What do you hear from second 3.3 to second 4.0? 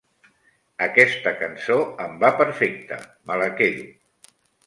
me la quedo.